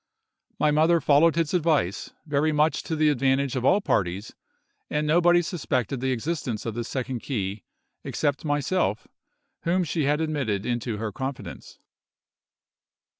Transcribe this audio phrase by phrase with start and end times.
[0.57, 4.33] My mother followed his advice, very much to the advantage of all parties;
[4.89, 7.65] and nobody suspected the existence of this second key
[8.03, 9.07] except myself,
[9.61, 11.77] whom she had admitted into her confidence.